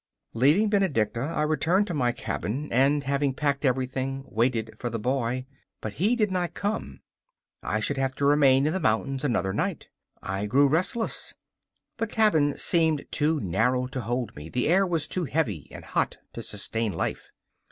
[0.33, 5.45] Leaving Benedicta, I returned to my cabin, and, having packed everything, waited for the boy.
[5.79, 7.01] But he did not come:
[7.61, 9.89] I should have to remain in the mountains another night.
[10.19, 11.35] I grew restless.
[11.97, 16.17] The cabin seemed too narrow to hold me; the air was too heavy and hot
[16.33, 17.29] to sustain life.